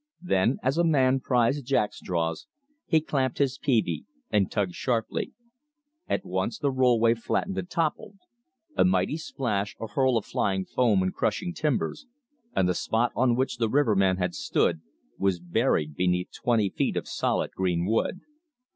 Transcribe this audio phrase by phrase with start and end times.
[0.23, 2.47] Then, as a man pries jack straws,
[2.87, 5.31] he clamped his peavey and tugged sharply.
[6.07, 8.15] At once the rollway flattened and toppled.
[8.75, 12.07] A mighty splash, a hurl of flying foam and crushing timbers,
[12.55, 14.81] and the spot on which the riverman had stood
[15.19, 18.21] was buried beneath twenty feet of solid green wood.